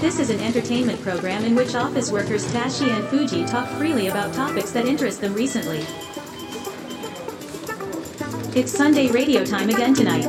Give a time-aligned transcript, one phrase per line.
[0.00, 4.32] This is an entertainment program in which office workers Tashi and Fuji talk freely about
[4.32, 5.84] topics that interest them recently.
[8.58, 10.24] It's Sunday radio time again tonight.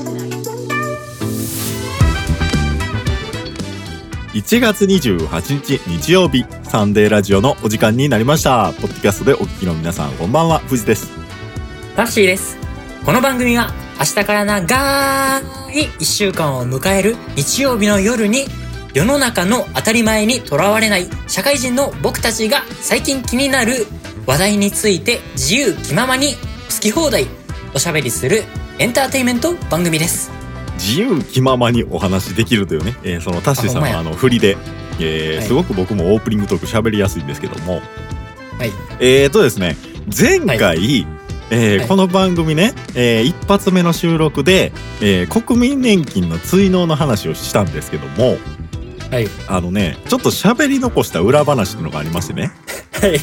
[4.34, 11.11] 1月28日日曜日サンデーラジオのお時間になりましたポッドキャストでお聞きの皆さんこんばんは藤です
[11.96, 12.57] タッシーです。
[13.06, 15.39] この番組は明日から長
[15.74, 18.46] い一週間を迎える日曜日の夜に
[18.93, 23.86] 世の中の当たり前にとらわれない社会人の僕たちが最近気になる
[24.27, 26.33] 話題について自由気ままに
[26.69, 27.27] 好き放題
[27.73, 28.43] おしゃべりする
[28.79, 30.29] エンターテインメント番組です。
[30.73, 33.95] 自由気ままにお話できるというね、えーそのタッシーさんあほんまや。
[33.95, 34.58] はあの振りで、
[35.00, 35.45] えーはい。
[35.45, 37.81] すごく僕もオープニングトーク喋りやすいんですけども。
[38.58, 38.72] はい。
[39.00, 39.78] えーとですね
[40.16, 41.05] 前回、
[41.52, 41.88] えーはい。
[41.88, 48.38] この番組ね、えー一発目の収録で、えー国民年金の追納の話をしたんですけども
[49.12, 49.28] はい。
[49.48, 52.52] あのねちょっと喋り残した裏話っていうのがありましてね
[52.94, 53.09] はい。
[53.09, 53.20] はい。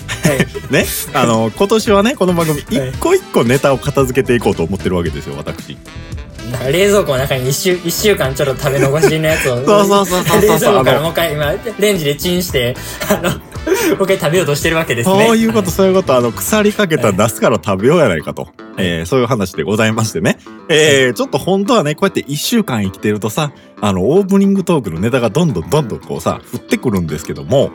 [0.71, 5.79] ね、あの今年はねこの番組はい一個一個ネタを片付けていこうと思ってるわけですよ私。
[6.51, 9.57] なんか冷蔵庫の中に一週、一週間ちょっと食べ残しのやつを。
[9.67, 12.75] そうそうそうそう冷蔵庫からもう一回今、レンジでチンして、
[13.11, 13.37] あの、も
[14.01, 15.27] う一回食べようとしてるわけですね。
[15.27, 18.49] そういうこと、はそういうこと、あの、腐りかけたナスから食べようやないかと。
[18.79, 20.39] えーそういう話でございましてね。
[20.69, 27.71] えーちょっと本当はね、こうやって一週間生きてるとさ、あの、オープニングトークのネタがどんどんどんどんこうさ、降ってくるんですけども、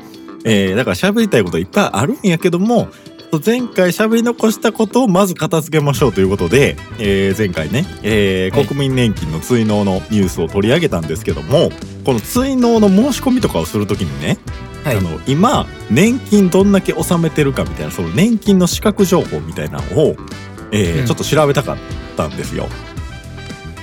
[0.46, 2.88] えーだから喋りたいこといっぱいあるんやけども、
[3.40, 11.70] 前回喋り残したことをまず片付けましょうということで、えー前回ね、えーはい国民年金の追納のニュースを取り上げたんですけども、
[12.06, 14.38] この追納の申し込みとかをするときにね、
[14.84, 20.16] はいあの今年金どんだけ納めてるかみたいなその年金の資格情報みたいなのを、
[20.72, 21.78] えーうんちょっと調べたかっ
[22.18, 22.68] たんですよ。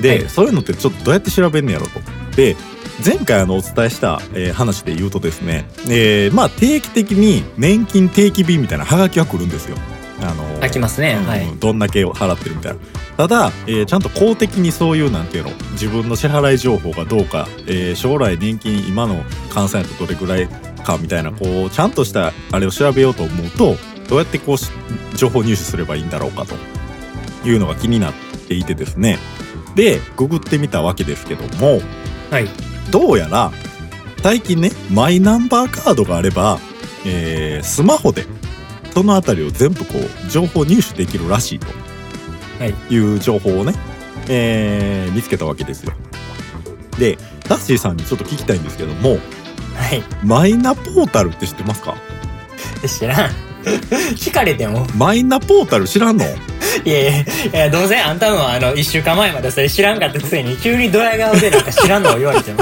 [0.00, 2.00] で、はいそういうのってちょっとどうやって調べんねやろと。
[2.36, 2.56] で
[3.04, 9.76] 前回あのお伝えした、えー話で言うとですね、えーまあ定期的に年金定期便みたいなハガキが来るんですよ。
[10.20, 11.16] あのー飽きますね。
[11.18, 11.46] うんはい。
[11.58, 12.78] どんだけ払ってるみたいな。
[13.16, 20.48] ただ、えーちゃんと公的にそういうなんていうの自分の支払い情報がどうか、えー将来年金今の換算やとどれぐらい
[20.84, 23.76] かみたいなこうちゃんとしたあれを調べようと思うと
[24.08, 24.70] どうやってこうし
[25.16, 26.54] 情報入手すればいいんだろうかと
[27.48, 28.14] いうのが気になっ
[28.48, 29.18] ていてですね
[29.74, 31.80] でググってみたわけですけども
[32.30, 32.48] はい。
[32.90, 33.52] どうやら
[34.22, 36.58] 最近ねマイナンバーカードがあれば、
[37.06, 38.24] えースマホで
[38.92, 41.66] そのあたりを全部こう情報入手できるらしいと
[42.58, 42.74] はい。
[42.94, 43.72] いう情報をね、
[44.28, 45.92] えー見つけたわけですよ。
[46.98, 47.16] で
[47.48, 50.02] ダッシーさんにちょっと聞きたいんですけどもはい。
[50.24, 51.94] マイナポータルって知ってますか？
[52.86, 53.30] 知らん。
[54.16, 54.86] 聞かれても。
[54.96, 56.24] マイナポータル知らんの？
[56.84, 62.60] いやいや、いや、どうせあんたもあの、一週間前までそれ知らんかったくせに、急にドヤ顔でなんか知らんのを言われても。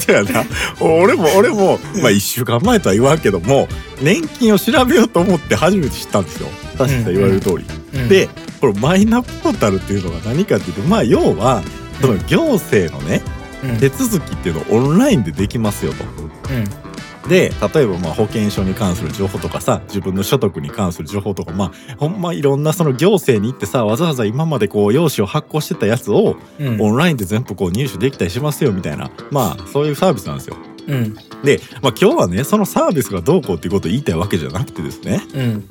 [0.00, 0.44] そうやな
[0.80, 3.68] 俺も俺も、まあ、1週間前とは言わんけども
[4.02, 7.64] 年金を調べようと思って初めて知ったんですよダッシーさん言われる通り。
[7.94, 8.28] うん、で
[8.60, 11.62] このマイナポータルっていうのが何かっていうとまあ要は
[12.00, 13.22] その行政のね
[13.64, 16.04] うん、手続きっていうのをオンラインでできますよと。
[16.04, 16.83] うん。
[17.28, 26.80] で例えばまあ保険証に関する情報とかさ自分の所得に関する情報とかまあほんまいろんなその行政に行ってさわざわざ今までこう用紙を発行してたやつをうん。
[26.80, 30.56] オンラインで全部こう入手できたりしますよみたいなまあそういうサービスなんですよ。
[30.86, 31.14] うん。
[31.42, 35.68] で、まあ、今日はねそのサービスがどうこうっていうことを言いたいわけじゃなくてですねうん。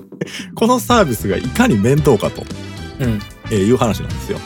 [0.55, 2.43] このサービスがいかに面倒かと
[2.99, 3.19] うん。
[3.51, 4.39] えーいう話なんですよ。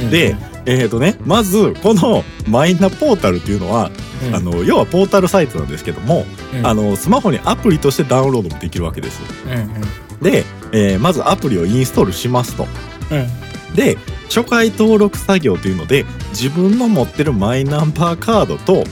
[0.00, 0.10] うん。
[0.10, 0.36] で、
[0.66, 3.90] えーとね、まずこのマイナポータルっていうのは、
[4.28, 6.24] うん、あの要はポータルサイトなんですけども、
[6.54, 9.20] うん、あのスマホにアプリとしてダウンロードもできるわけです。
[9.46, 9.52] うん。
[9.52, 10.20] うん。
[10.20, 12.66] で、えーまずアプリをインストールしますと。
[13.10, 13.74] うん。
[13.74, 18.84] で初回登録作業というので自分の持ってるマイナンバーカードと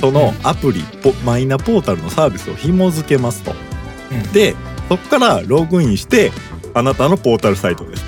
[0.00, 3.54] そのアプリ、ポマイナポータルのサービスを紐付けますと。
[4.10, 4.32] うん。
[4.32, 4.54] で
[4.88, 6.32] そこからログインして
[6.74, 8.04] あなたのポータルサイトです。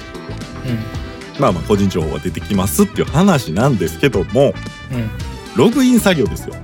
[1.39, 4.55] まあまあ個人情報が出てきますっていう話なんですけども
[4.93, 5.11] うん。
[5.55, 5.59] うん。
[5.59, 6.55] ログイン作業ですよ。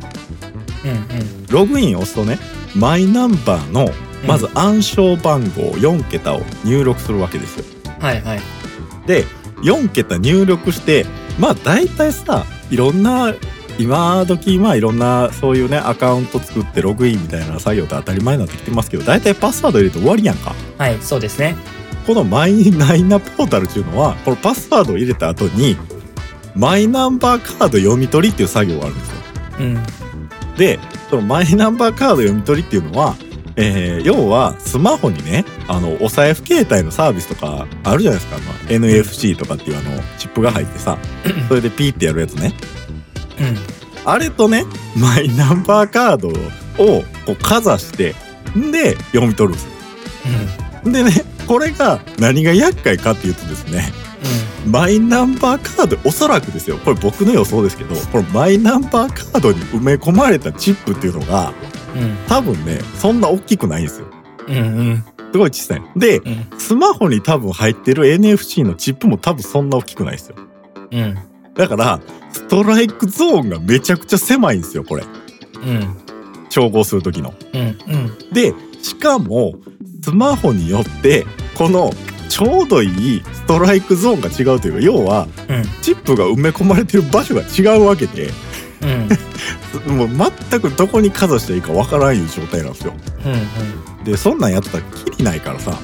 [0.85, 1.47] うん。
[1.49, 2.39] ログインを押すとね
[2.75, 3.89] マイナンバーの
[4.27, 7.65] まず暗証番号4桁を入力するわけですよ。
[7.85, 7.93] うん。
[8.03, 8.41] はいはい。
[9.07, 9.25] で
[9.63, 11.05] 4桁入力して
[11.39, 13.35] まあ大体さいろんな
[13.79, 20.55] 今時まあいろんなそういうねアカウント作ってログインみたいな作業って当たり前になってきてますけど大体パスワード入れて終わりやんか。
[20.79, 21.57] はい、そうですね。
[22.07, 25.77] このマイナイナポータルっていうのはこのパスワードを入れた後に
[26.61, 29.17] マイナンバーカード読み取りっていう作業があるんですよ。
[29.61, 30.57] うん。
[30.57, 30.79] で
[31.09, 33.17] そのマイナンバーカード読み取りっていうのは、
[33.57, 40.99] えー要はスマホにねあのお財布携帯のサービスとかあるじゃないですか、まあ、NFC とかっていうあのチップが入ってさ
[41.49, 42.53] それでピーってやるやつね
[43.41, 43.57] うん。
[44.05, 44.65] あれとね
[44.97, 46.33] マイナンバーカードを
[47.27, 48.15] こうかざして
[48.59, 49.65] んで読み取るんです
[50.85, 51.11] よでね
[51.47, 53.93] これが何が厄介かっていうとですね
[54.67, 56.79] マイナンバーカードおそらくですよ。
[56.79, 61.53] これ僕の予想ですけどこのマイナンバーカードに埋め込まれたチップっていうのが
[61.95, 62.17] うん。
[62.29, 64.07] 多分ねそんな大きくないんですよ。
[64.49, 64.61] うんう
[64.95, 65.05] ん。
[65.33, 65.83] すごい小さい。
[65.97, 66.59] でうん。
[66.59, 70.37] スマホに多分入ってる NFC のチップも多分そんな大きくないですよ。
[70.91, 71.19] うん。
[71.55, 72.01] だから
[72.33, 75.05] ストライクゾーンがめちゃくちゃ狭いんですよこれ。
[75.05, 75.97] うん。
[76.49, 77.35] 照合する時の。
[77.55, 78.33] うんうん。
[78.33, 79.55] でしかも
[80.03, 81.27] スマホによって
[81.57, 81.93] この
[82.31, 85.63] ちょうどいいストライクゾーンが違うというか要はうん。
[85.83, 88.31] チップが埋め込まれてる場所が違うわけで
[88.81, 89.09] うん。
[89.99, 92.95] もう全くどこにかざしていいかわからんいう状態なんですよ。
[93.27, 93.29] う
[94.01, 95.77] んでそんなんやってたらきりないからさ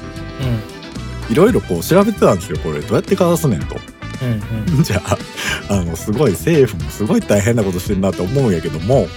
[1.29, 1.33] うん。
[1.33, 2.79] いろいろこう調べてたんですよこれ。
[2.79, 3.75] どうやってかざすねんと。
[4.21, 5.17] うん じゃあ
[5.69, 9.07] あのすごい政府もすごい大変なことしてるなって思うんやけども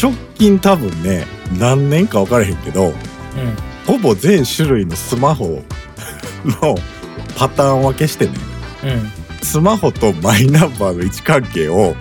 [0.00, 1.26] 直近多分ね
[1.58, 2.94] 何年か分からへんけどうん。
[3.86, 5.62] ほぼ全種類のスマホ
[6.44, 6.76] の
[7.36, 8.32] パターン分けしてね。
[8.84, 9.44] うん。
[9.44, 11.94] スマホとマイナンバーの位置関係を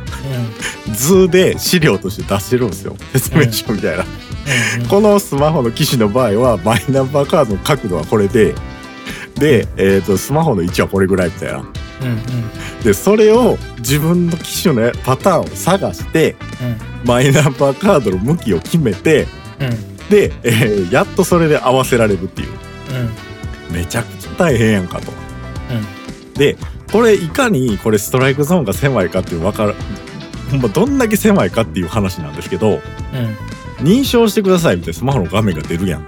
[0.93, 2.95] 図で資料として出してるんですよ。
[3.13, 4.05] 説明書みたいな、
[4.89, 8.55] このスマホの機種の場合はマイナンバーカードの角度はこれで
[9.35, 11.59] で、えー、とスマホの位置はこれぐらいみたいな。
[11.59, 12.83] うんうん。
[12.83, 16.35] でそれを自分の機種のパターンを探して
[17.05, 19.27] マイナンバーカードの向きを決めて
[19.59, 19.97] うんうん。
[20.09, 22.49] で、えーやっとそれで合わせられるっていう。
[23.69, 23.75] うん。
[23.75, 25.11] めちゃくちゃ大変やんかと。
[26.35, 26.57] で
[26.91, 29.75] これいかにこれストライクゾーンが狭いかっていう分かる
[30.51, 32.79] ほんまどんだけ狭いかっていう話なんですけどうん
[33.85, 36.01] 認証してくださいみたいなスマホの画面が出るやん。
[36.01, 36.03] う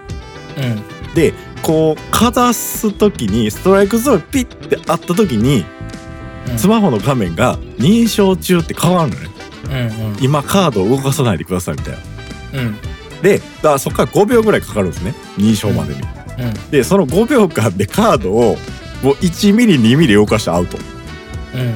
[0.61, 1.33] んで
[1.63, 5.65] こうかざす時にストライクゾーンピッてあった時に
[6.49, 9.29] うんスマホの画面が認証中って変わるのね。
[9.65, 9.69] う
[10.03, 11.93] んうん今カードを動かさないでくださいみたい
[12.53, 12.61] な。
[12.61, 12.77] うん
[13.21, 16.01] でだからそこから5秒ぐらいかかるんですね認証までに。
[16.39, 16.71] うん。
[16.71, 18.57] でその5秒間でカードを
[19.03, 20.77] もう1ミリ2ミリ動かしてアウト。
[21.53, 21.67] うんうん。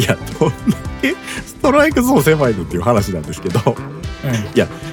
[0.00, 0.54] いやどんだ
[1.02, 1.14] け
[1.44, 3.60] ストライクゾーン狭いのっていう話なんですけど。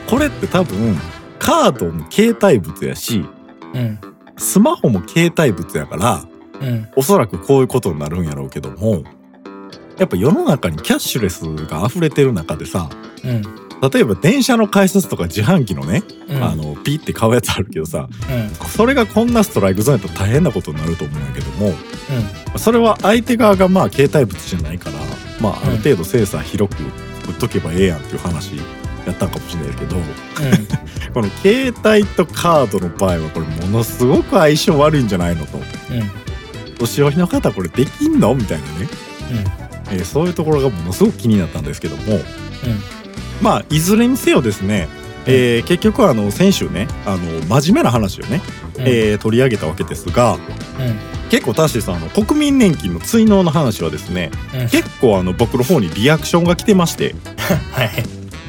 [0.07, 0.95] これって多分
[1.39, 3.25] カードも携帯物やし
[3.73, 3.99] うん
[4.37, 6.25] スマホも携帯物やから
[6.61, 6.87] うん。
[6.95, 9.03] おそらくこういうことになるんやろうけども
[9.97, 12.89] やっぱ世の中にキャッシュレスが溢れてる中でさ
[13.23, 16.43] うん例えば電車の改札とか自販機のね、うん。
[16.43, 18.69] あのピッて買うやつあるけどさうん。
[18.69, 21.73] それがこんなストライクゾーンやったら大変なことになると思うんやけども
[22.55, 24.97] うそれは相手側がまあ携帯物じゃないから
[25.41, 28.55] まああるうん程度精査広く売っとけばええやんっていう話
[29.05, 30.03] やったんかもしれないけどん。
[31.13, 35.59] この携帯とカードの場合はこれものすごく相性悪いんじゃないのと。
[36.77, 38.89] 年寄りの方これできんのみたいなね、
[39.91, 41.63] えーそういうところがものすごく気になったん。
[41.63, 42.19] ですけども
[43.41, 44.87] まあいずれにせよですね、
[45.25, 47.17] えー結局はあの先週ねあの
[47.59, 48.41] 真面目な話をね、
[48.77, 48.81] うん。
[48.87, 50.39] えー取り上げたわけですがうん。
[51.29, 54.69] 結構タッシーさんあの国民年金の追納の話はですねうん。
[54.69, 57.15] 結構あの僕の方にリアクションが来てまして
[57.73, 57.91] はい。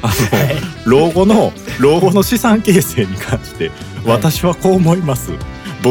[0.03, 0.55] あの、はい。
[0.85, 3.71] 老後の老後の資産形成に関して
[4.05, 5.31] 私はこう思います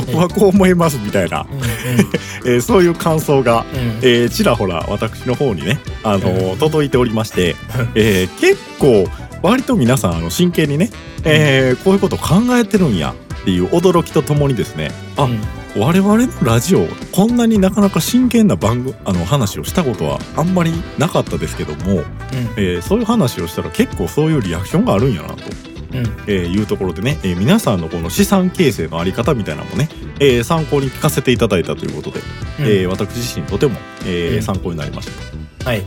[0.00, 1.58] 僕はこう思いますみたいな、うん
[2.46, 3.81] えーそういう感想が、うん。
[3.81, 6.58] うんえーちらほら私の方にね、あのうん。
[6.58, 7.56] 届いておりまして、
[7.94, 9.09] えー結構
[9.42, 10.90] 割と皆さんあの真剣にね、
[11.25, 15.40] えーこういうこと考えてるんやっていう驚きとともにですねあ、うん。
[15.78, 22.02] 我々のラジオこんなになかなか真剣な番組あの話をしたことはあんまりなかったですけども、
[22.56, 25.37] えーそういう話をしたら結構そういうリアクションがあるんやなと、
[25.98, 26.06] うん。
[26.26, 29.88] えーいうところでね、えー皆さんのこの資産形成のあり方みたいなのもね、
[30.20, 32.20] えー参考に聞かせていただいたということで、
[32.60, 32.64] うん。
[32.66, 34.42] えー私自身とても、えーうん。
[34.42, 35.08] 参考になりまし
[35.62, 35.68] た。
[35.70, 35.82] はい。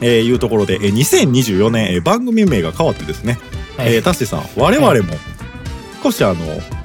[0.00, 3.38] えーいうところで、えー2024年、えー番組名が変わってですね、
[3.76, 3.94] はい。
[3.94, 5.14] えータッシーさん我々も
[6.02, 6.36] 少しあの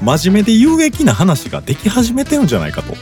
[0.02, 2.94] 真面目で有益な話ができ始めてるんじゃないかと。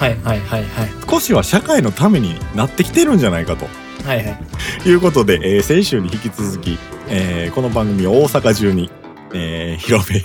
[0.00, 0.88] はいはいはいはい。
[1.10, 3.66] 少しは社会のためになってきてるんじゃないかと。
[4.06, 4.38] はいは
[4.84, 4.88] い。
[4.88, 8.90] いうことで、えー先週に引き続き、えーこの番組を大阪中に、
[9.32, 10.22] えー広め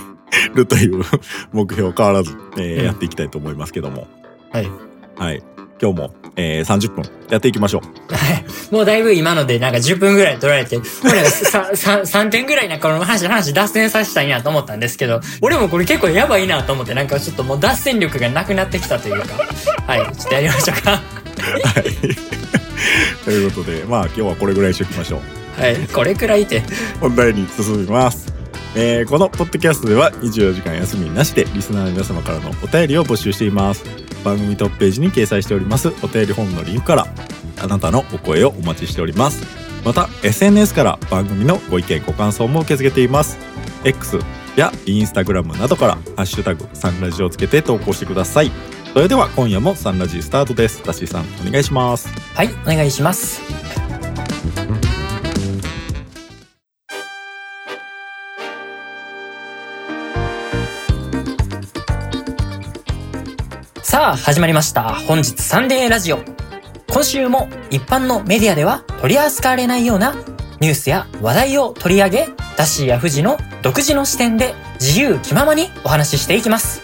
[0.54, 1.02] るという
[1.52, 2.84] 目標変わらず、えーうん。
[2.86, 4.06] やっていきたいと思いますけども。
[4.50, 4.68] はい。
[5.16, 5.42] はい。
[5.80, 8.14] 今日も、えー30分やっていきましょう。
[8.14, 8.44] はい。
[8.74, 19.34] もうだいぶ今のでなんか10分ぐらい取られて、俺らさ さ3点ぐらいなんかこの話、話脱線させたいなと思ったんですけど、俺もこれ結構やばいなと思って、なんかちょっともう脱線力がなくなってきたというか、
[19.86, 20.90] はい、ちょっとやりましょうか。
[20.90, 21.00] は
[21.80, 21.84] い。
[23.24, 26.62] ということでまあ今日はこれぐらいにしておきましょうはい、これくらいって。
[27.00, 28.32] 本題に進みます。
[28.74, 33.84] えーこのポッドキャストでは24時間休みなしでリスナーの皆様からのお便りを募集しています。
[34.24, 37.06] 番組トップページに掲載しておりますお便り本のリンクから
[37.60, 39.62] あなたのお声をお待ちしております。
[39.84, 43.38] また SNS から番組のご意見ご感想も受け付けています
[43.84, 44.18] X
[44.56, 48.50] やインスタグラムなどから「ハッシュタグサンラジ」をつけて投稿してください
[48.92, 53.40] それでは今夜もサンラジスタートですタッシーさんお願いしますはい、お願いします。
[63.92, 64.94] さあ、始まりました。
[64.94, 66.20] 本日サンデーラジオ。
[66.90, 70.14] 今週も一般のメディアでは取り扱われないような
[70.60, 76.80] ニュースや話題を取り上げ、ダッシーやフジの独自の視点で自由気ままにお話ししていきます。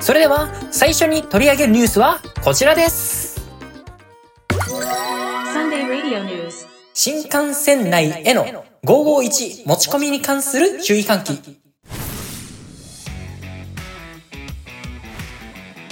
[0.00, 3.46] それでは、最初に取り上げるニュースはこちらです。
[6.94, 8.46] 新幹線内への
[8.86, 11.60] 551持ち込みに関する注意喚起。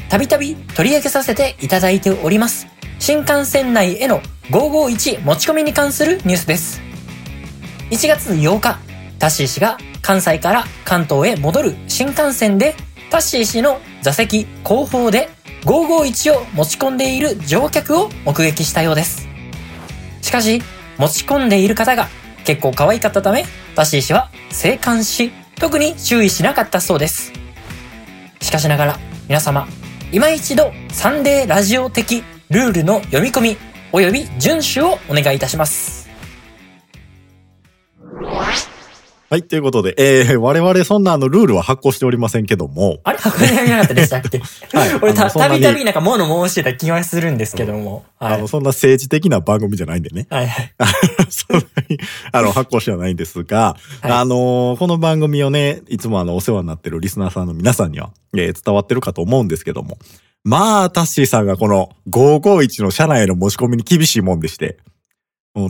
[0.09, 2.67] たびたび取り上げさせていただいております。
[2.99, 6.81] 新幹線内への551持ち込みに関するニュースです。
[7.91, 8.79] 1月8日、
[9.19, 12.75] タッシー氏が関西から関東へ戻る新幹線で、
[13.11, 15.29] タッシー氏の座席後方で
[15.62, 19.29] 551を持ち込んでいる乗客を目撃したようです。
[20.23, 20.62] しかし、
[20.97, 22.09] 持ち込んでいる方が
[22.45, 27.33] 結構可愛かったため、タッシー氏は生還し、特に注意しなかったそうです。
[28.41, 28.99] しかしながら、
[29.29, 29.69] 皆様、
[30.11, 33.57] 今一度サンデーラジオ的ルールの読み込み、
[33.93, 36.09] 及び遵守をお願いいたします。
[39.30, 43.00] はいということで、えー、我々そんなあのルールは発行しておりませんけども。
[43.04, 43.18] あれ？
[43.20, 44.38] 箱根なかったでしたっけ？
[44.73, 44.94] はい。
[45.02, 48.06] 俺た、たびたびなんか物申してた気はするんですけども。
[48.18, 48.35] はい。
[48.37, 48.49] あの。
[48.49, 50.26] そんな政治的な番組じゃないんでね。
[50.30, 50.73] はいはい。
[51.28, 51.99] そんなに、
[52.32, 54.12] あの、発行してはないんですが、はい。
[54.12, 59.99] あのーこの番組をね、いつもあの、お世話になってるリスナーさんの皆さんには、えー伝わってるかと思うんですけども、
[60.42, 64.78] まあ、タッシーさんがこの551の社内への持ち込みに厳しいもんでして、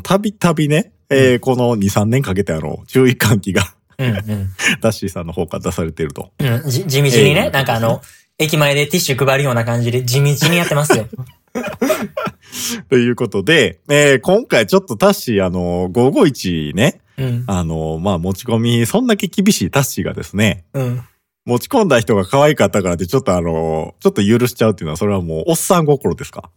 [0.04, 3.62] たびたびね、えーこの2、3年かけてあの、注意喚起が
[3.98, 4.48] うんうん。
[4.80, 6.30] タッシーさんの方から出されていると。
[6.38, 8.00] うん、じ、地道にえね、えなんかあの、
[8.38, 11.08] 駅前でティッシュ配るような感じで地道にやってますよ。
[12.88, 17.44] ということで、えー今回ちょっとタッシーあの、551ね、うん。
[17.48, 21.02] あの、まあ、持ち込み、そんだけ厳しいタッシーがですね、うん。
[21.46, 26.50] 持ち込んだ人が可愛かったからって、ちょっとあの、ちょっと許しちゃうっていうのは、それはもう、おっさん心ですか？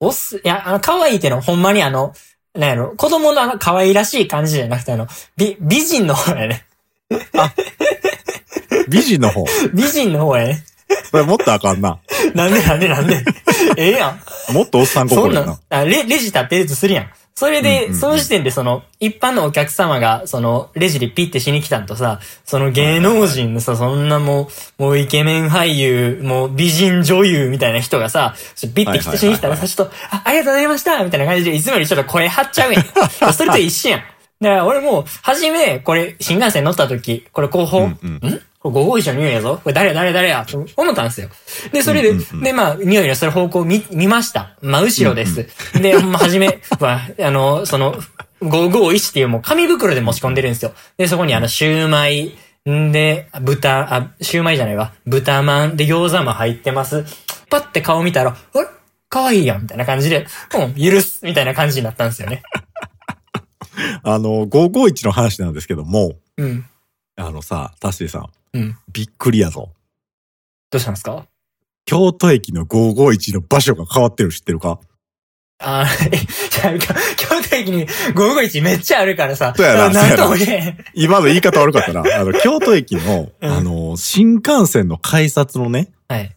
[0.00, 2.14] おっす、いや、あの、可愛いってのはほんまにあの、
[2.56, 6.64] なんやろ、子供のあの可愛らしい感じじゃなくてあの、美、美人の方やね。
[8.88, 9.44] 美人の方。
[9.74, 10.64] 美人の方やね。
[11.10, 11.98] それもっとあかんな。
[12.34, 13.24] なんでなんでなんで。
[13.76, 14.18] ええや
[14.50, 14.52] ん。
[14.52, 17.10] もっとおっさんそんなん心やな。、あレ、レジ立ってるとするやん。
[17.38, 28.34] それで、その時点でその、一般のお客様が、その、レジでピッてしに来たんとさ、その芸能人のさ、そんなもう、もうイケメン俳優、もう美人女優みたいな人がさ、
[28.74, 32.84] ピッて来てしに来たらさ、ちょっと、あ、ありがとうございましたみたいな感じで、いつもよりちょっと声張っちゃうやん。
[33.34, 34.00] それと一緒やん。
[34.40, 38.40] だから俺もう、初め、これ、新幹線乗った時、これ後方、うんうん？
[38.70, 41.28] んこれ551の匂いやぞこれ誰や誰や誰やと思ったんですよ。
[41.72, 44.56] で、それで、うんうんうんで、まあ、匂いのする方向を見、見ました。
[44.60, 45.48] 真後ろです。
[45.80, 47.96] で、 まあ、はじめは、あの、その、
[48.42, 50.72] 551っていうもう紙袋で持ち込んでるんですよ。
[50.96, 52.36] で、そこにあの、シューマイ、
[52.68, 54.92] んで、豚、あ、シューマイじゃないわ。
[55.06, 57.04] 豚まんで餃子も入ってます。
[57.48, 58.66] パッて顔見たら、あれ？
[59.08, 62.42] 可愛いやんみたいな感じで、うん、許すみたいな感じになったんですよね。
[64.02, 66.66] あの、551の話なんですけども、うん。
[67.16, 68.76] あのさ、タッシーさん、うん。
[68.92, 69.72] びっくりやぞ。
[70.70, 71.26] どうしたんですか？
[71.86, 74.80] 京都駅の551の場所が変わってるの知ってるか？
[75.58, 76.16] あーえ、
[76.50, 76.78] じゃあ、
[77.16, 79.54] 京都駅に551めっちゃあるからさ。
[79.56, 82.02] そうやななんともそう言え今の言い方悪かったな。
[82.20, 86.12] あの、京都駅の、うんあの、新幹線の改札のね、ん。
[86.12, 86.36] はい。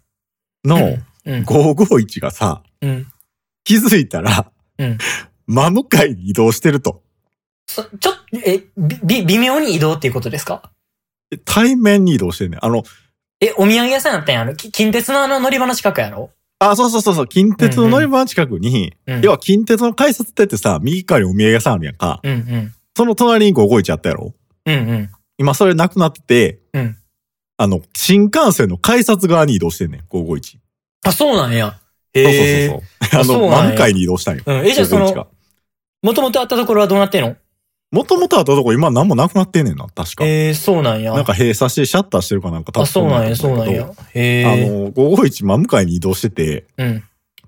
[0.63, 1.43] のうん。
[1.43, 3.07] 551がさ、うん。
[3.65, 4.97] 気づいたら、うん。
[5.47, 7.03] 真向かいに移動してると。
[7.69, 10.71] そ、ちょっと、え、び、び微妙に移動っていうことですか？
[11.45, 12.65] 対面に移動してんねん。
[12.65, 12.83] あの、
[13.39, 16.31] え、お土産屋さんやったんやあの、き近鉄のあの乗り場の近くやろ？
[16.57, 19.21] あ、そうそうそうそう、近鉄の乗り場の近くに、うん。
[19.21, 22.19] 要は近鉄の改札ってってさ、右側にお土産屋さんあるやんか。
[22.23, 22.73] うんうん。
[22.97, 24.33] その隣に551あったやろ？
[24.65, 25.11] うんうん。
[25.37, 26.97] 今それなくなってて、うん
[27.61, 30.57] あの、新幹線の改札側に移動してんねん、551。
[31.03, 31.77] あ、そうなんや。
[32.15, 33.19] そうそうへそうそう。
[33.19, 34.43] あの、そうなんや真向かいに移動したんよ。
[34.45, 34.65] うん。
[34.65, 35.27] え、じゃあそ551のが、
[36.01, 37.35] もともとあったところはどうなってんの？
[37.91, 40.25] もともとあったとこ今何もなくなってんねんな、確か。
[40.25, 41.11] えー、そうなんや。
[41.13, 43.91] なんか閉鎖してシャッターしてるかなんかあ、そうなんや、そうなんや。
[44.13, 44.69] へあえ。
[44.69, 47.03] の、551真向かいに移動してて、うん。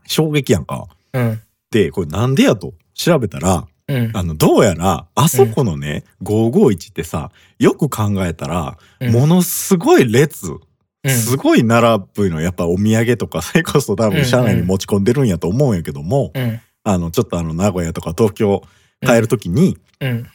[0.08, 0.88] 衝撃やんか。
[1.14, 1.42] うん。
[1.70, 2.74] で、これなんでやと？
[2.96, 4.12] 調べたら、うん。
[4.14, 10.60] あの、どうやら、あそこのね、551ってさ、よく考えたら、うんものすごい列、うん
[11.10, 16.60] すごい並ぶの、やっぱお土産とか、それこそ多分車内に持ち込んでるんやと思うんやけども、うん。
[16.84, 18.62] あの、ちょっとあの、名古屋とか東京
[19.06, 20.28] 帰るときに、うん。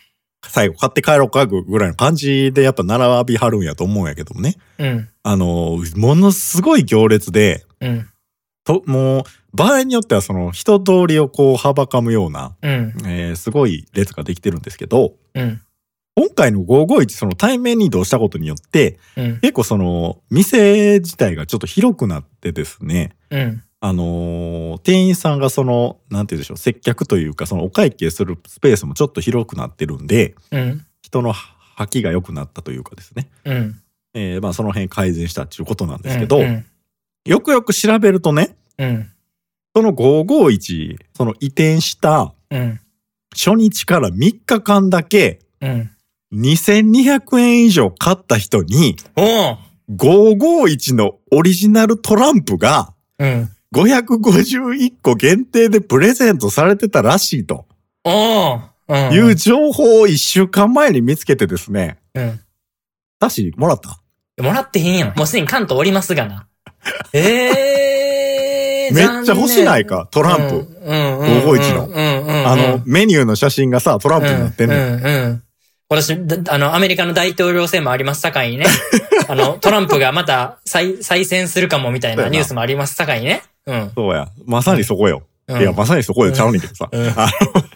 [0.48, 4.56] 最後買って帰ろうかぐらいの感じでやっぱ並びはるんやと思うんやけどもね。
[4.78, 5.08] うん。
[5.22, 8.08] あの、ものすごい行列で、うん。
[8.64, 12.94] と、もう、場合によってはその人通りをこう、はばかむような、うん。
[13.06, 15.60] えーすごい列ができてるんですけど、うん。
[16.18, 19.40] 今回の551その対面に移動したことによって、うん。
[19.40, 23.62] 結構その、店自体がちょっと広くなってですね、うん。
[23.80, 30.86] あのー店員さんがその、なんて言うんでしょう、接客というか、そのお会計するスペースもちょっと広くなってるんで、うん。
[31.02, 33.28] 人の吐きが良くなったというかですね。
[33.44, 33.80] うん。
[34.14, 36.64] えーまあその辺改善したっていうことなんですけど、うん。
[37.26, 39.10] よくよく調べるとね、うん。
[39.74, 42.80] その551、その移転したうん。
[43.34, 45.90] 初日から3日間だけうん。
[46.32, 49.58] 2200円以上買った人におう
[49.90, 53.50] 551のオリジナルトランプがうん。
[53.84, 57.66] 551個限定でプレゼントされてたらしいと
[58.04, 59.12] おううん。
[59.12, 62.40] いう情報を1週間前に見つけてですね、うん。
[63.18, 64.00] だしもらった？
[64.42, 65.16] もらってへんやん。
[65.16, 66.46] もうすでに関東おりますがな。
[67.12, 68.94] ええー。
[68.94, 70.06] めっちゃ欲しないか？
[70.12, 70.68] トランプ。
[70.84, 70.96] うん。
[70.96, 71.18] うん。
[71.18, 71.26] うん。
[71.40, 72.26] 551のうん。
[72.26, 72.46] うん。
[72.46, 74.78] あの、メニューの写真がさ、トランプになってんねん。
[74.78, 74.86] うん。
[74.94, 75.04] うん。
[75.04, 75.42] うん。
[75.88, 78.66] 私、だあの、アメリカの大統領選もありますさかいにね。
[79.26, 83.42] あの、トランプがまた再、再選するかもみたいなニュースもありますさかいにね。
[83.66, 83.92] うん。
[83.94, 84.28] そうや。
[84.44, 85.18] まさにそこよ。
[85.48, 86.88] うんいや、まさにそこでちゃうねんけどさ。
[86.90, 87.28] うんあ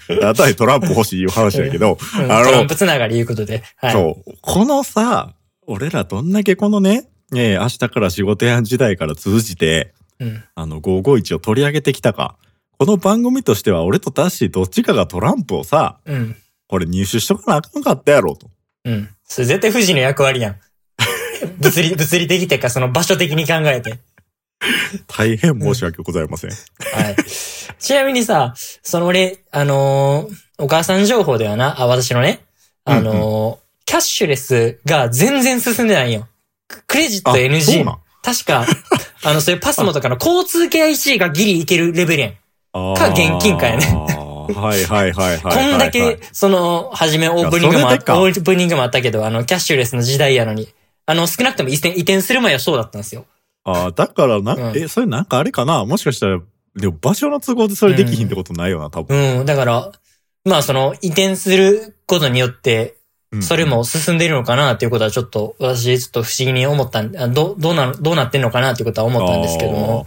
[0.09, 3.63] の、あたりトランプ欲しいいう話だけど、うんあのトランプつながりいうことで。
[3.77, 3.93] はい。
[3.93, 4.33] そう。
[4.41, 5.35] このさ、
[5.67, 10.45] 俺らどんだけこのね、えー明日から仕事やん時代から通じて、うん。
[10.55, 12.37] あの、551を取り上げてきたか。
[12.79, 16.37] この番組としては俺とタッシーどっちかがトランプをさ、うん。
[16.67, 18.51] これ入手しとかなあかんかったやろと。
[18.85, 19.09] うん。
[19.25, 20.57] それ絶対富士の役割やん。
[21.61, 23.99] 物理、物理的っていうか、その場所的に考えて。
[25.07, 26.51] 大変申し訳ございません。
[26.51, 26.57] は
[27.11, 27.17] い。
[27.79, 32.41] ちなみにさ、その俺、あのーお母さん情報ではな、あ、私のね、
[32.85, 36.29] あのーキャッシュレスが全然進んでないんよ。
[36.69, 37.85] ククレジットあ NG。
[38.23, 38.65] 確か、
[39.25, 42.33] あの、そういうパスモとかの交通系 IC がギリいけるレベルやん。
[42.95, 45.71] か現金かやねはいはいはいはいはい。
[45.71, 50.69] こんだけ、その、はじめオープニングもオープニングもあったけど、あの、キャッシュレスの時代やのに、
[51.07, 53.27] あの、少なくとも移転、移転する前はそうだったんですよ。
[53.65, 55.85] ああ、だからな、うんえ、それなんかあれかな？
[55.85, 56.41] もしかしたら、
[56.77, 59.41] でも場所の都合でそれできひんってことないよな、多分。
[59.41, 59.93] うん、だから、
[60.45, 62.95] まあその、移転することによって、
[63.33, 64.73] うんそれも進んでいるのかな？
[64.73, 68.73] っていうことはちょっと、私ちょっと不思議に思ったんあどう、どうな、どうなってんのかな？
[68.73, 70.07] っていうことは思ったんですけども。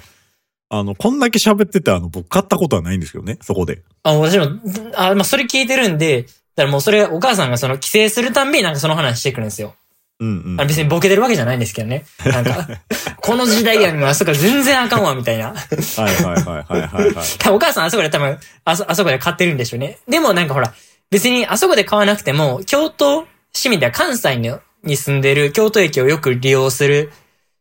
[0.71, 0.79] あー。
[0.79, 3.81] あの、こんだけ喋ってて、あの、僕買ったことはないんですけどね、そこで。
[4.03, 4.47] あ、私も、
[4.95, 9.75] あ、まあそれ聞いてるんで、だからもうそれ、お母さんがその帰省するたんびになんかその話してくるんですよ。
[10.23, 10.61] うんうん。
[10.61, 12.05] あ別にボケてるわけじゃないんですけどね。
[12.25, 12.67] なんか、
[13.21, 15.47] この時代やんが、あそこ全然あかんわ、みたいな。
[15.47, 15.55] はい
[15.97, 17.25] はいはいはいはいはい。
[17.51, 19.97] お母さんあそこで多分、あそ、あそこで買ってるんでしょうね。
[20.07, 20.73] でもなんかほら、
[21.11, 24.51] 別にあそこで買わなくても、京都市民では関西に
[24.83, 27.11] に住んでる京都駅をよく利用する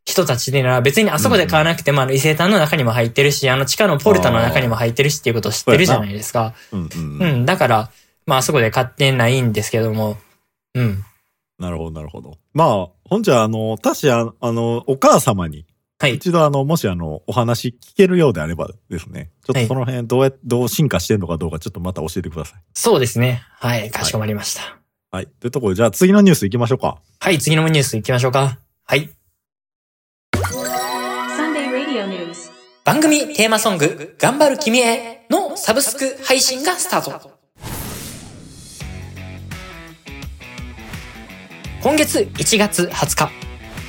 [0.05, 6.55] 人たちでなら別にあそこで買わなくても、あの伊勢丹の中にも入ってるし、あの地下のポルタの中にも入ってるしっていうことを知ってるじゃないですか。
[6.73, 7.43] うんうんううん。
[7.43, 7.91] ん、だから、
[8.27, 10.19] まああそこで買ってないんですけども、
[10.75, 11.05] うん。
[11.63, 12.39] なるほどなるほど。
[12.53, 15.65] まあ、ほんじゃ、あの、たし、ああの、お母様に、
[16.01, 16.17] はい。
[16.17, 22.61] 一度あの、もしあの、お話聞けるようであればですね、ちょっとその辺どうや、どう進化してんのかどうかちょっとまた教えてください。
[22.75, 23.45] そうですね。
[23.61, 24.81] はい、かしこまりました。
[25.13, 25.29] はい。
[25.29, 27.01] というところで、じゃあ次のニュース行きましょうか。
[27.21, 28.59] はい、次のニュース行きましょうか。
[28.85, 29.11] はい。
[32.85, 37.32] 番組テーマソング、頑張る君へのサブスク配信がスタート。
[41.83, 43.33] 今月1月20日、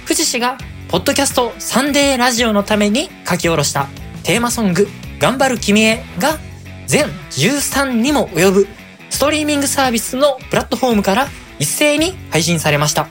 [0.06, 3.88] 富士氏が、ポッドキャストサンデーラジオのために書き下ろした
[4.24, 4.88] テーマソング、
[5.20, 6.40] 頑張る君へが、
[6.88, 8.68] 全13にも及ぶ
[9.12, 11.28] ストリーミングサービスのプラットフォームから
[11.60, 13.10] 一斉に配信されました。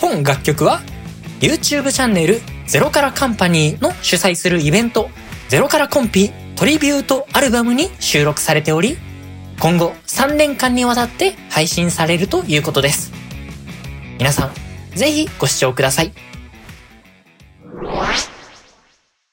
[0.00, 0.80] 本楽曲は
[1.38, 5.08] YouTube チャンネルゼロからカンパニーの主催するイベント
[5.48, 8.98] ゼロからコンピトリビュートアルバムに収録されており
[9.60, 13.15] 今後3年間にわたって配信されるということです
[14.18, 16.12] 皆さんぜひご視聴ください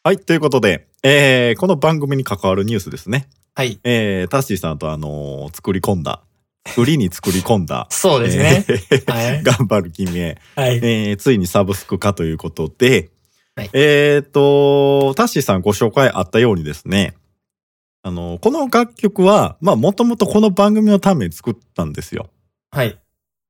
[0.04, 0.18] はい。
[0.18, 3.30] ということで、えー、この番組に関わるニュースですね。
[3.56, 6.22] はいえー、タッシーさんとあのー作り込んだ、
[6.68, 13.12] 作りに作り込んだ、 そうですね、えーはい 頑張る君へ、はいえーついにサブスク化ということで、
[13.56, 17.14] はいえっ、と、タッシーさんご紹介あったようにですね、
[18.02, 22.30] あの、この楽曲は、まあ、もともとこの番組のために作ったんですよ。
[22.70, 23.00] はい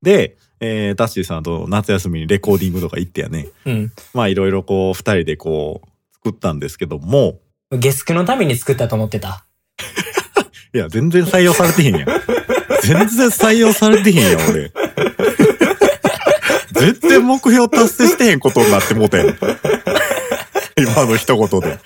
[0.03, 5.87] で、えータッシーさんと夏休みにレコーディングとか行ってやね、うんまあ、いろいろこう、二人でこう、
[6.23, 7.39] 作ったんですけども、
[7.71, 9.45] ゲスクのために作ったと思ってた
[10.73, 12.07] いや、全然採用されてへんやん。
[12.81, 14.71] 全然採用されてへんやん、俺。
[16.73, 19.37] 全然目標達成してへんことになってもうたやん。
[20.77, 21.77] 今の一言で。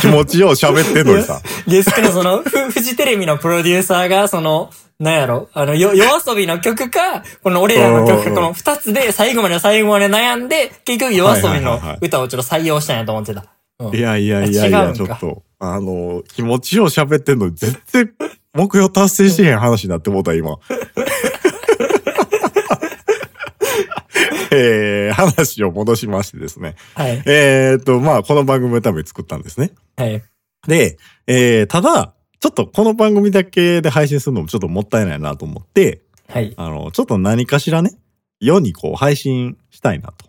[0.00, 1.40] 気持ちよう喋ってんのにさ。
[1.66, 5.48] ゲストのその、 フフジテレビのプロデューサーが、その、なんやろ？
[5.52, 13.44] あの、よ、夜遊びの曲か、この俺らの曲か、うんこの二つで最後まで最後まで悩んで、結局夜遊びの歌をちょっと採用したんやと思ってた。
[13.78, 13.94] うん。
[13.96, 18.10] いやいやいやいや、ちょっと、あの、気持ちよう喋ってんのに全然
[18.54, 20.58] 目標達成してへん話になってもうた、今。
[24.52, 26.76] えー、話を戻しましてですね。
[26.94, 27.22] はい。
[27.26, 29.72] えーっと、まあ、この番組のために作ったんですね。
[29.96, 30.22] はい。
[30.66, 36.54] で、えー、ただ、ちょっとこの番組だけで配信するのもちょっともったいないなと思って、はい。
[36.56, 37.90] あの、ちょっと何かしらね、
[38.40, 40.26] 世にこう配信したいなと、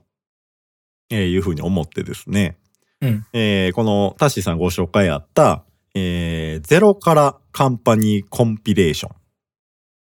[1.11, 2.57] えーいうふうに思ってですね、
[3.01, 9.15] うんえーこのタッシーさんご紹介あった、えーゼロからカンパニーコンピレーションっ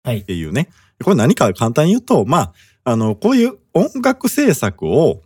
[0.03, 0.23] はい。
[0.23, 0.69] ていうね、
[1.03, 5.21] これ何か簡単に言うと、まあ、あの、こういう音楽制作を、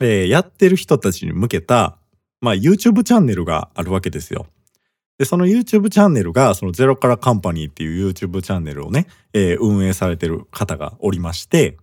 [0.00, 1.98] えーやってる人たちに向けた、
[2.40, 4.46] まあ、YouTube チャンネルがあるわけですよ。
[5.18, 11.76] で、その YouTube チャンネルが、そのゼロからカンパニーっていう YouTube チャンネルをね、えー運営されてる方がおりまして、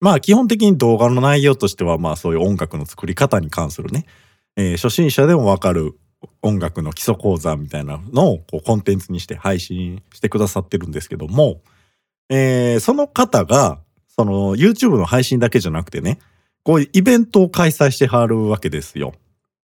[0.00, 4.06] まあ基本的に動画の内容としてはまあそういう音楽の作り方に関するね、
[4.56, 5.96] えー初心者でもわかる
[6.42, 11.60] 音楽の基礎講座みたいなのをこうコンテンツにして配信してくださってるんですけども、
[12.28, 13.78] えーその方が、
[14.18, 16.18] その YouTube の配信だけじゃなくてね、
[16.62, 19.14] こういうイベントを開催してはるわけですよ。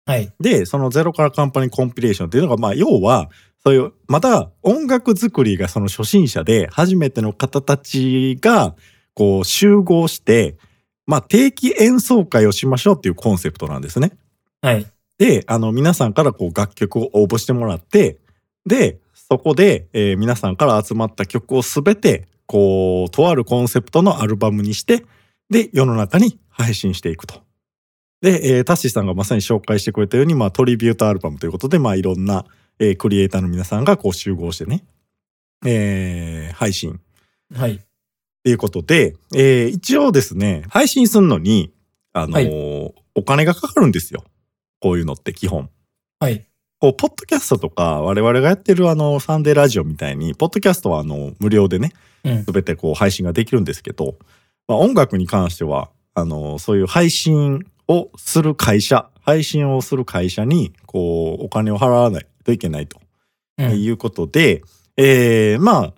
[0.06, 0.34] はい。
[0.40, 3.30] で、そのゼロからカンパニーコンピレーションっていうのが、まあ、要は、
[3.64, 8.76] そういう、また音楽作りがその初心者で初めての方たちが、
[9.14, 10.58] こう集合して、
[11.06, 14.14] まあ、定期演奏会をしましょうっていうコンセプトなんですね。
[14.62, 14.86] はい。
[15.18, 18.20] で、あの、皆さんからこう楽曲を応募してもらって、
[18.66, 25.06] で、そこで、えー皆さんから集まった曲をすべて、こう、とあるコンセプトのアルバムにして、
[25.50, 27.42] で、世の中に配信していくと。
[28.22, 32.46] で、えータッシーさんがまさに紹介してくれたように、まあ、トリビュートアルバムということで、まあ、いろんな、
[32.80, 34.84] えークリエイターの皆さんがこう集合してね、
[35.66, 37.00] えー配信
[37.54, 37.76] はい。
[37.76, 37.80] っ
[38.44, 41.74] ていうことで、えー一応ですね、配信するのに、
[42.14, 44.24] あのーはお金がかかるんですよ。
[44.80, 45.70] こういうのって基本。
[46.20, 46.46] はい。
[46.80, 51.92] こう、ポッドキャストとか、我々がやってるあの、サンデーラジオみたいに、ポッドキャストはあの、無料でね、
[52.24, 52.44] うん。
[52.44, 54.18] すべてこう、配信ができるんですけど、
[54.68, 63.00] まあ、音楽に関しては、あの、そういう配信をする会社、配信をする会社に、こう、お金を払わないといけないと
[63.58, 63.82] うん。
[63.82, 64.62] いうことで、
[64.98, 65.94] えーまあ、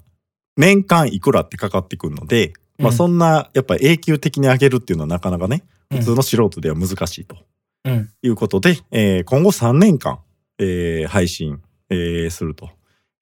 [0.56, 7.36] 年間いくらってかかってくるので、まあ、うんそんな、やっぱ永久的に上げるっていうのはなかなかね、うん普通の素人では難しいと。
[7.84, 8.10] うん。
[8.22, 10.20] いうことで、えー今後3年間、
[10.60, 12.69] えー配信、えーすると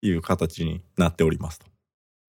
[0.02, 1.65] いう形になっておりますと。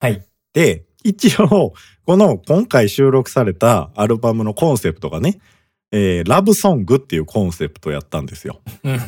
[0.01, 0.25] はい。
[0.53, 1.75] で、一応、
[2.07, 5.39] この今回収録されたアルバムのコンセプトがね、
[5.91, 8.61] えーラブソングっていうコンセプトやったんですよ。
[8.85, 8.99] うん。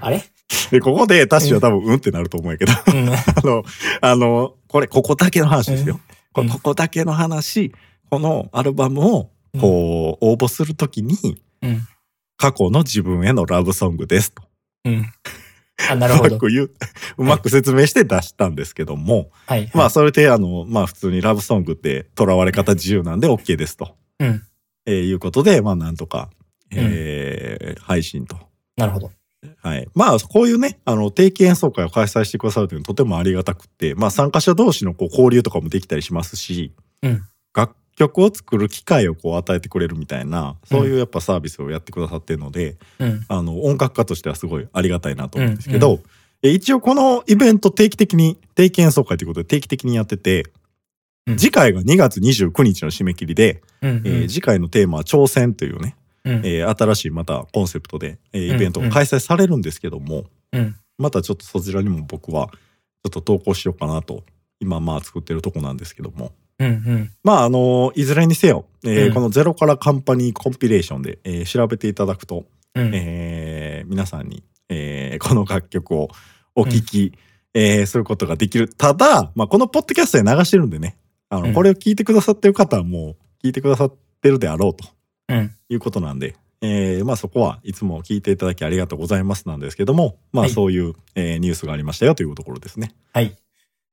[0.00, 0.22] あれ？
[0.70, 3.08] で、ここでタッシーは多分うんってなると思うけど、うん。
[3.12, 3.64] あの、
[4.00, 6.00] あの、これ、ここだけの話ですよ。
[6.32, 7.72] こうんここだけの話、
[8.10, 11.86] このアルバムを、こう、応募するときに、うん。
[12.36, 14.42] 過去の自分へのラブソングですと。
[14.84, 15.06] うん。
[15.90, 16.34] あ、なるうほど。
[16.34, 16.70] まく言う、
[17.18, 19.70] うまく説明して出したんですけども、はい。
[19.74, 23.96] まあ、それで、あの、まあ、普通にラブソングって囚われ方自由なんで OK ですと。
[24.18, 24.42] うん。
[24.86, 26.30] えーいうことで、まあ、なんとか、
[26.72, 28.36] えー配信と。
[28.76, 29.10] なるほど。
[29.62, 29.88] はい。
[29.94, 37.22] まあ、こういうね、あの、定期演奏会を開催してくださるというのはとてもありがたくって、まあ、参加者同士のこう交流とかもできたりしますし、うん
[37.54, 43.26] 楽曲を作る機会をこう与えてくれるみたいな、そういうやっぱサービスをやってくださってるので、うん。
[43.26, 46.02] あの、音楽家としてはすごいありがたいなと思うんですけど、うんう
[46.42, 50.44] え一応このイベント定期的に、定期演奏会ということで定期的にやってて、
[51.26, 53.90] うん次回が2月29日の締め切りで、うん。
[54.04, 56.32] えー次回のテーマは挑戦というね、うん。
[56.44, 60.76] えー新しいまたコンセプトで、えーうんイベントが開催されるんですけども、うん。
[60.98, 64.22] またちょっとそちらにも僕はちょっと投稿しようかなと、
[64.60, 66.32] 今まあ作ってるとこなんですけども。
[66.58, 66.66] うん。
[66.66, 67.10] うん。
[67.22, 72.90] まああのいずれにせよ、えーうんこのゼロからカンパニーコンピレーションで、えー調べていただくと、うん。
[72.94, 76.08] えー皆さんに、えーこの楽曲を
[76.54, 77.12] お聴き、
[77.54, 78.68] えーすることができる。
[78.68, 80.96] ただ、まあ、このポッドキャストで流してるんでね、
[81.28, 84.88] あの、うんこれを聞いてくださってる方はもう聞いてくださってるであろうと
[85.28, 85.52] うん。
[85.68, 92.92] いうことなんで、えーまあそこはいつも聞いていただきありがとうございますなんですけども、まあはいそういう、えーニュースがありましたよというところですね。
[93.12, 93.36] はい。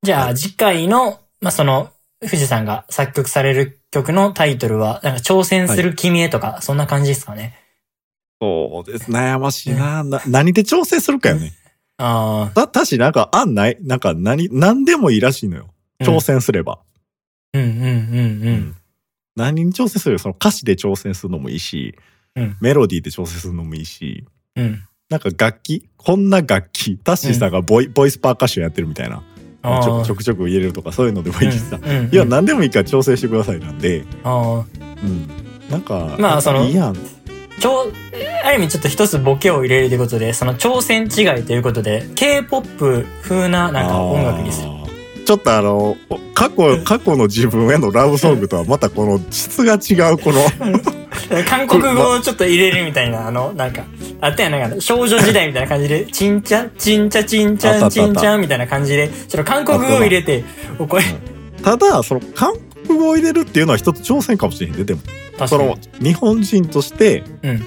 [0.01, 7.60] じゃあ、はい次回の、まあ、その、富士さんが作曲される曲のタイトルは、なんか挑戦する君へとか、そんな感じですかね。
[8.41, 9.12] そうです。
[9.12, 10.04] 悩ましいな。
[10.04, 11.54] な何で調整するかよね。
[11.97, 15.73] あた、たしなんか案ないなんか何、何でもいいらしいのよ。
[15.99, 16.04] あ。
[16.04, 16.80] 挑戦すれば。
[17.54, 18.75] うんうんうんうん。
[19.36, 21.95] 何に挑戦するその歌詞で挑戦するのもいいし、
[22.36, 24.25] うんメロディーで挑戦するのもいいし、
[24.58, 24.84] うん。
[25.10, 25.88] なんか楽器？
[25.95, 26.97] こんな楽器？
[26.97, 29.23] タッシーさんがボイ,、ボイスパーカッションやってるみたいな。
[29.65, 30.06] あちょあ。
[30.06, 31.80] ちょくちょく入れるとかそういうのでもいいしさ。
[31.82, 34.65] うんうんうんいや、何でもいいから挑戦してくださいなんで、ああ。
[35.04, 35.30] うん。
[35.69, 36.95] なんか、まあそのいいやん。
[37.60, 37.88] ちょ
[38.43, 44.69] ある意味ちょっと一つボケを入れるということで、その挑戦違いということで、K-POP 風ななんか音楽にする。
[45.25, 50.41] ちょっとあの、お過去、過去の自分へのラブソングとはまたこの質が違うこの、
[51.47, 53.83] 韓国語をちょっと入れるみたいな、あの、なんか、
[54.21, 60.43] あったやんなんか、少女時代みたいな感じで、チンチャ、チンチャ、チンチャン、あったあったチンチャンみたいな感じで、ちょっと韓国語を入れて、
[60.77, 61.03] これ、
[61.63, 62.53] ただ、その韓
[62.88, 65.01] 国語を入れるっていうのは一つ挑戦かもしれへんで、でも。
[65.47, 67.63] その、日本人としてうん。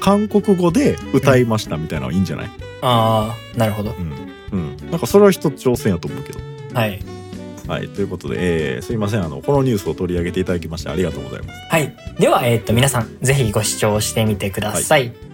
[0.00, 2.50] 韓国語で歌いましたみたいなのはいいんじゃない？
[2.80, 3.90] ああ、なるほど。
[4.52, 4.58] うん。
[4.58, 4.90] うん。
[4.90, 6.38] なんかそれは一つ挑戦やと思うけど。
[6.72, 7.02] はい。
[7.66, 7.88] はい。
[7.88, 8.36] ということで、
[8.76, 9.24] えー、すいません。
[9.24, 11.60] あの、このニュースを取り上げていただきましてありがとうございます。
[11.70, 11.94] はい。
[12.18, 14.82] では、えっ、と、皆さん、ぜひご視聴してみてください。
[14.82, 15.29] さて、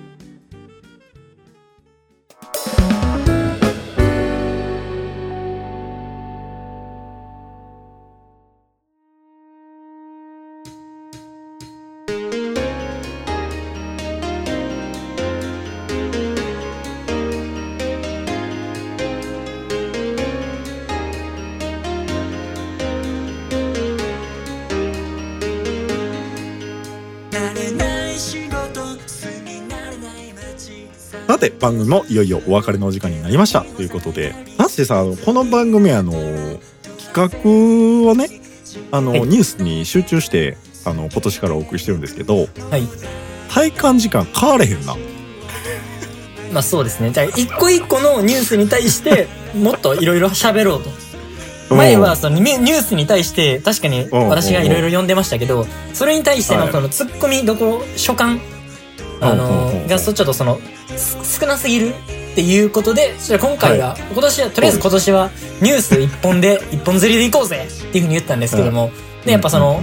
[31.61, 33.63] 番組もいよいよお別れのお時間になりました。
[33.63, 36.13] ということで、なしてさ、この番組あの、
[37.13, 37.31] 企
[38.05, 38.29] 画をね、
[38.91, 42.83] あの、はいニュースに集中して、あの、今年からお送りしてるんですけど、はい。
[43.49, 44.97] 体感時間変われへんな。
[46.53, 47.11] まあそうですね。
[47.11, 50.91] じゃあ、一個一個のニュースに対して、 もっといろいろ喋ろうと。
[51.75, 58.41] 前はそのニニュースに対して確かにうん私がいろいろ読んでましたけどそれに対してはいのそのツッコミどころ所感
[59.21, 59.75] あうんうんうんう。
[59.75, 60.59] んのがそちょっとその
[60.97, 61.95] す少なすぎる
[62.33, 65.31] っていうことで今回は今年はとりあえず今年は
[65.63, 68.91] ニュース一本で一本釣りでいこうぜっていうふうに言ったんですけども
[69.25, 69.81] でやっぱその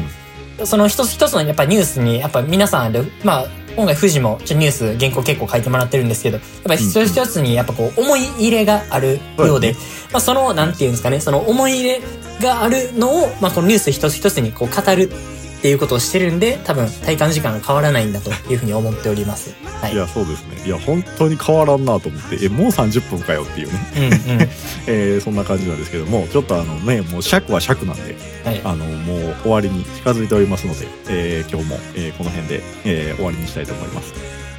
[0.64, 9.74] その一つ一つのやっぱニュースにやっぱ皆さんでまあ今回富士もちょニュース原稿結構書いてもらってるんですけどやっぱ一つ一つにやっぱこう思い入れがあるようで、
[10.12, 12.02] まあ、そのなんていうんですかねその思い入れ
[12.40, 15.10] があるのを、まあ、このニュース一つ一つにこう語る
[15.64, 19.56] っていうことをしてるんで多分体感時間が変わらないんだというふうに思っております。
[19.82, 19.94] はい。
[19.94, 20.62] いや、そうですね。
[20.66, 24.42] いや、本当に変わらんなと思って、え、もう30分かよっていうね、うんうん。
[24.88, 28.60] えーそんな感じなんですけども、ちょっとあのね、もう尺は尺なんで、はい。
[28.66, 34.14] あの、もう終わりに近づいておりますので、えー今日も、えーこの辺で、えー終わりにしたいと思います。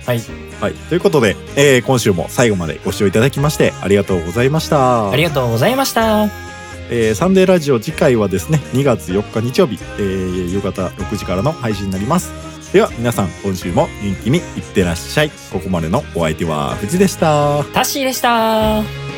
[0.06, 0.22] はい。
[0.58, 0.72] はい。
[0.88, 5.10] ということで、えー今週も最後までご視聴いただきまして、ありがとうございました。
[5.10, 6.53] ありがとうございました。
[6.96, 12.32] えーサンデーラジオ次回はですね2月4日日曜日、えー夕方6時からの配信になります。
[12.72, 15.30] では皆さん今週も元気にいってらっしゃい。
[15.52, 17.64] ここまでのお相手は藤でした。
[17.74, 19.13] タッシーでした。